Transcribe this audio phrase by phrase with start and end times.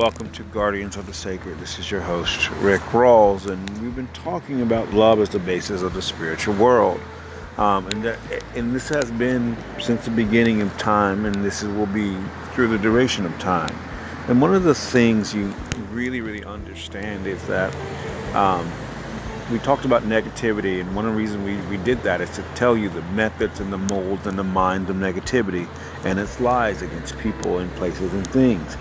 [0.00, 1.58] Welcome to Guardians of the Sacred.
[1.60, 5.82] This is your host, Rick Rawls, and we've been talking about love as the basis
[5.82, 6.98] of the spiritual world.
[7.58, 8.18] Um, and, that,
[8.54, 12.16] and this has been since the beginning of time, and this will be
[12.54, 13.76] through the duration of time.
[14.28, 15.52] And one of the things you
[15.90, 17.70] really, really understand is that
[18.34, 18.72] um,
[19.52, 22.42] we talked about negativity, and one of the reasons we, we did that is to
[22.54, 25.68] tell you the methods and the molds and the mind of negativity
[26.06, 28.78] and its lies against people and places and things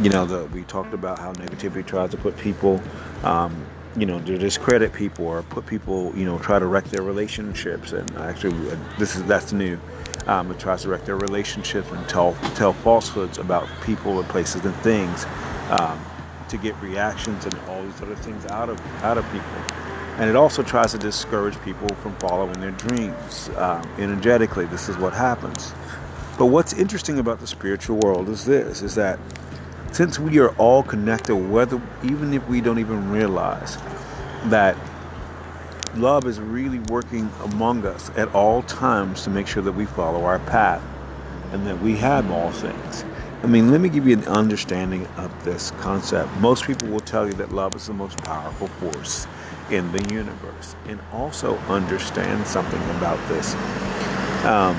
[0.00, 2.80] you know, the, we talked about how negativity tries to put people,
[3.22, 7.02] um, you know, to discredit people or put people, you know, try to wreck their
[7.02, 7.92] relationships.
[7.92, 9.78] And actually, uh, this is that's new.
[10.26, 14.64] Um, it tries to wreck their relationships and tell tell falsehoods about people and places
[14.64, 15.26] and things
[15.70, 16.02] um,
[16.48, 19.48] to get reactions and all these other things out of out of people.
[20.16, 23.50] And it also tries to discourage people from following their dreams.
[23.56, 25.74] Um, energetically, this is what happens.
[26.38, 29.18] But what's interesting about the spiritual world is this: is that
[29.92, 33.76] since we are all connected, whether even if we don't even realize
[34.44, 34.76] that
[35.96, 40.24] love is really working among us at all times to make sure that we follow
[40.24, 40.82] our path
[41.52, 43.04] and that we have all things.
[43.42, 46.30] I mean, let me give you an understanding of this concept.
[46.36, 49.26] Most people will tell you that love is the most powerful force
[49.70, 53.54] in the universe, and also understand something about this.
[54.44, 54.76] Um,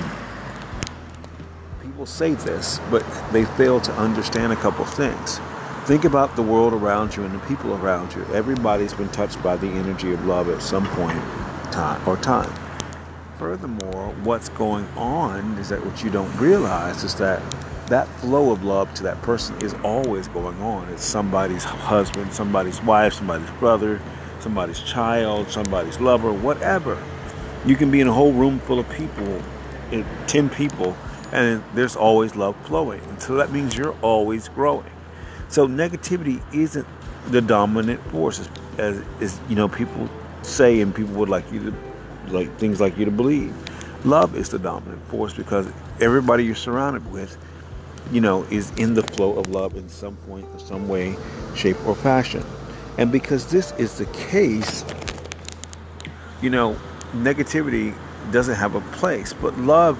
[2.02, 5.40] people say this, but they fail to understand a couple things.
[5.86, 8.26] Think about the world around you and the people around you.
[8.34, 11.20] Everybody's been touched by the energy of love at some point
[11.72, 12.52] time or time.
[13.38, 17.40] Furthermore, what's going on is that what you don't realize is that
[17.86, 20.90] that flow of love to that person is always going on.
[20.90, 24.02] It's somebody's husband, somebody's wife, somebody's brother,
[24.40, 26.98] somebody's child, somebody's lover, whatever.
[27.64, 29.40] You can be in a whole room full of people,
[30.26, 30.98] 10 people,
[31.32, 33.02] and there's always love flowing.
[33.20, 34.90] So that means you're always growing.
[35.50, 36.88] So negativity isn't
[37.28, 38.48] the dominant force,
[38.78, 40.10] as, as, you know people
[40.42, 43.54] say, and people would like you to like things like you to believe.
[44.06, 45.68] Love is the dominant force because
[46.00, 47.38] everybody you're surrounded with,
[48.12, 51.16] you know, is in the flow of love in some point, in some way,
[51.56, 52.44] shape, or fashion.
[52.98, 54.84] And because this is the case,
[56.42, 56.76] you know,
[57.14, 57.96] negativity
[58.32, 59.98] doesn't have a place, but love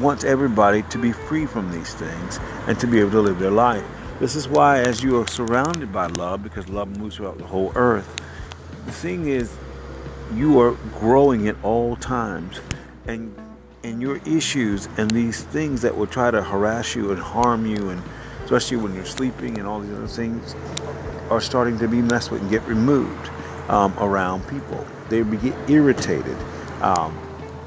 [0.00, 3.50] wants everybody to be free from these things and to be able to live their
[3.50, 3.84] life.
[4.20, 7.72] This is why, as you are surrounded by love, because love moves throughout the whole
[7.74, 8.22] earth,
[8.86, 9.52] the thing is,
[10.34, 12.60] you are growing at all times.
[13.06, 13.34] And
[13.84, 17.90] and your issues and these things that will try to harass you and harm you
[17.90, 18.02] and
[18.42, 20.54] especially when you're sleeping and all these other things
[21.30, 23.30] are starting to be messed with and get removed
[23.68, 24.86] um, around people.
[25.08, 26.36] They get irritated.
[26.80, 27.18] Um,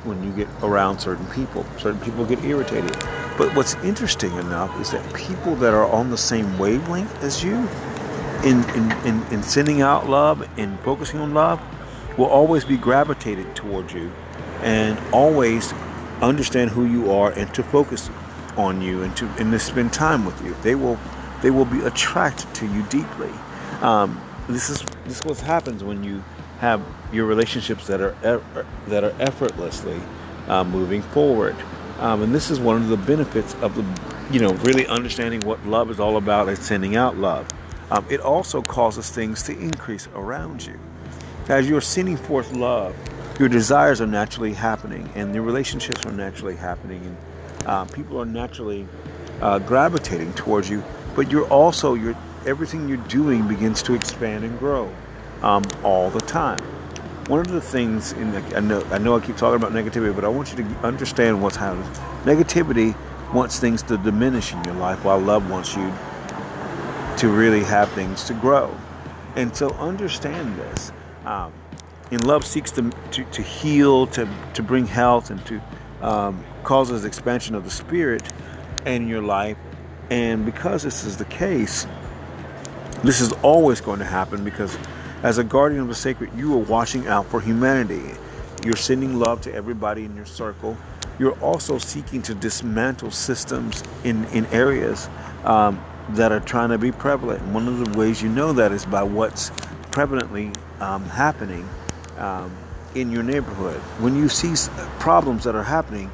[0.08, 1.66] when you get around certain people.
[1.78, 2.92] Certain people get irritated.
[3.38, 7.56] But what's interesting enough is that people that are on the same wavelength as you
[8.44, 11.62] in, in, in, in sending out love and focusing on love
[12.18, 14.12] will always be gravitated towards you
[14.62, 15.74] and always
[16.22, 18.10] understand who you are and to focus
[18.58, 20.56] on you and to and to spend time with you.
[20.64, 21.00] They will
[21.42, 23.30] they will be attracted to you deeply.
[23.82, 24.20] Um,
[24.50, 26.24] this is this is what happens when you
[26.60, 26.82] have
[27.12, 28.42] your relationships that are
[28.88, 30.00] that are effortlessly
[30.48, 31.56] uh, moving forward.
[32.00, 35.64] Um, and this is one of the benefits of the, you know, really understanding what
[35.66, 37.48] love is all about and sending out love.
[37.90, 40.80] Um, it also causes things to increase around you.
[41.50, 42.96] As you're sending forth love,
[43.40, 47.18] your desires are naturally happening, and your relationships are naturally happening, and
[47.66, 48.88] uh, people are naturally
[49.42, 50.84] uh, gravitating towards you.
[51.16, 52.16] But you're also your
[52.46, 54.92] everything you're doing begins to expand and grow
[55.42, 56.60] um, all the time.
[57.28, 60.16] One of the things in the, I know I know I keep talking about negativity,
[60.16, 61.90] but I want you to understand what's happening.
[62.24, 62.96] Negativity
[63.34, 65.92] wants things to diminish in your life, while love wants you
[67.18, 68.74] to really have things to grow.
[69.36, 70.92] And so understand this.
[71.26, 71.52] Um,
[72.12, 75.62] and love seeks to, to, to, heal, to, to bring health, and to
[76.02, 78.24] um, causes expansion of the spirit
[78.86, 79.58] in your life.
[80.10, 81.86] And because this is the case,
[83.04, 84.78] this is always going to happen because
[85.24, 88.04] as a guardian of the sacred, you are watching out for humanity.
[88.64, 90.78] You're sending love to everybody in your circle.
[91.20, 95.10] You're also seeking to dismantle systems in, in areas
[95.44, 97.42] um, that are trying to be prevalent.
[97.42, 99.50] And one of the ways you know that is by what's
[99.92, 101.68] prevalently um, happening
[102.18, 102.56] um,
[102.94, 103.80] in your neighborhood.
[104.00, 104.54] When you see
[105.00, 106.12] problems that are happening,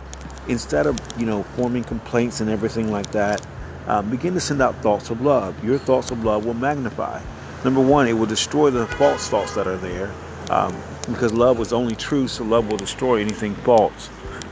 [0.48, 3.46] instead of you know forming complaints and everything like that,
[3.88, 5.62] um, begin to send out thoughts of love.
[5.64, 7.22] Your thoughts of love will magnify.
[7.64, 10.12] Number one, it will destroy the false thoughts that are there
[10.50, 10.76] um,
[11.10, 14.10] because love was only true, so love will destroy anything false.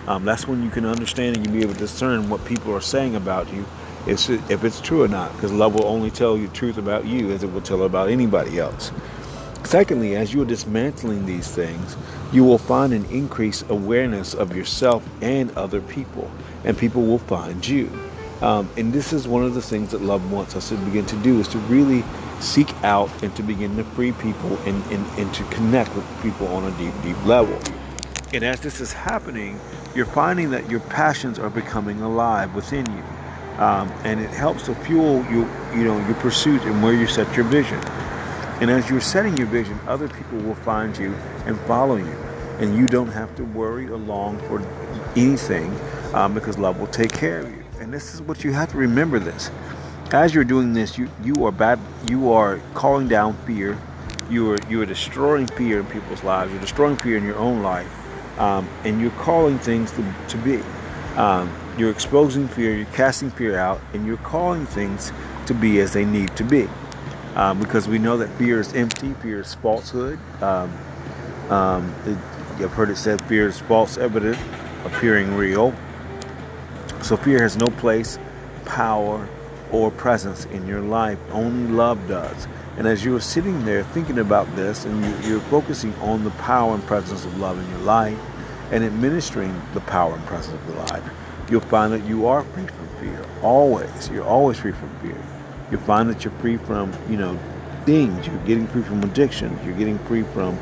[0.07, 2.81] Um, that's when you can understand and you'll be able to discern what people are
[2.81, 3.65] saying about you
[4.07, 7.31] if if it's true or not, because love will only tell you truth about you
[7.31, 8.91] as it will tell about anybody else.
[9.63, 11.95] Secondly, as you are dismantling these things,
[12.33, 16.29] you will find an increased awareness of yourself and other people,
[16.65, 17.89] and people will find you.
[18.41, 21.15] Um, and this is one of the things that love wants us to begin to
[21.17, 22.03] do is to really
[22.39, 26.47] seek out and to begin to free people and, and, and to connect with people
[26.47, 27.59] on a deep, deep level.
[28.33, 29.59] And as this is happening,
[29.93, 33.03] you're finding that your passions are becoming alive within you.
[33.61, 37.35] Um, and it helps to fuel you, you know, your pursuit and where you set
[37.35, 37.79] your vision.
[38.59, 41.13] And as you're setting your vision, other people will find you
[41.45, 42.15] and follow you.
[42.59, 44.61] And you don't have to worry or long for
[45.15, 45.77] anything
[46.13, 47.63] um, because love will take care of you.
[47.81, 49.49] And this is what you have to remember this.
[50.11, 53.75] As you're doing this, you, you are bad you are calling down fear.
[54.29, 56.51] You are you are destroying fear in people's lives.
[56.51, 57.89] You're destroying fear in your own life.
[58.39, 60.61] Um, and you're calling things to, to be.
[61.17, 65.11] Um, you're exposing fear, you're casting fear out, and you're calling things
[65.47, 66.69] to be as they need to be.
[67.35, 70.19] Um, because we know that fear is empty, fear is falsehood.
[70.43, 70.71] Um,
[71.49, 72.17] um, it,
[72.59, 74.37] you've heard it said fear is false evidence
[74.85, 75.73] appearing real.
[77.01, 78.19] So fear has no place,
[78.65, 79.27] power,
[79.71, 81.17] or presence in your life.
[81.31, 82.47] Only love does.
[82.77, 86.29] And as you are sitting there thinking about this and you, are focusing on the
[86.31, 88.17] power and presence of love in your life
[88.71, 91.03] and administering the power and presence of the life,
[91.49, 93.25] you'll find that you are free from fear.
[93.41, 94.09] Always.
[94.09, 95.21] You're always free from fear.
[95.69, 97.37] You'll find that you're free from, you know,
[97.85, 98.27] things.
[98.27, 99.57] You're getting free from addiction.
[99.65, 100.57] You're getting free from,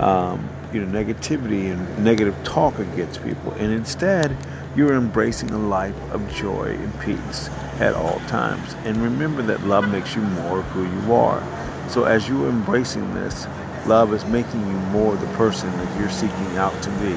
[0.00, 3.52] um, you know, negativity and negative talk against people.
[3.52, 4.36] And instead,
[4.74, 7.48] you're embracing a life of joy and peace
[7.80, 8.74] at all times.
[8.84, 11.42] And remember that love makes you more of who you are.
[11.90, 13.46] So as you're embracing this,
[13.86, 17.12] love is making you more the person that you're seeking out to be.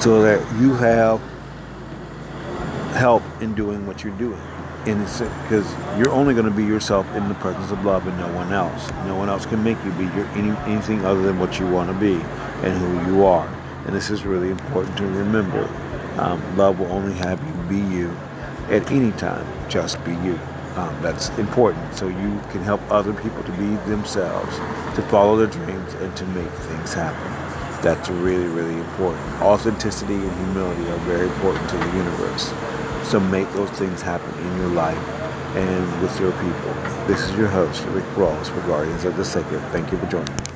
[0.00, 1.20] So that you have
[2.94, 4.40] help in doing what you're doing.
[4.86, 8.16] And it's because you're only going to be yourself in the presence of love and
[8.18, 8.88] no one else.
[9.04, 11.90] No one else can make you be your, any, anything other than what you want
[11.90, 12.14] to be
[12.64, 13.46] and who you are.
[13.84, 15.68] And this is really important to remember.
[16.18, 18.10] Um, love will only have you be you
[18.68, 19.46] at any time.
[19.68, 20.38] Just be you.
[20.76, 24.56] Um, that's important so you can help other people to be themselves,
[24.96, 27.82] to follow their dreams, and to make things happen.
[27.82, 29.24] That's really, really important.
[29.42, 32.52] Authenticity and humility are very important to the universe.
[33.08, 34.98] So make those things happen in your life
[35.56, 36.74] and with your people.
[37.06, 39.60] This is your host, Rick Ross for Guardians of the Sacred.
[39.72, 40.49] Thank you for joining me.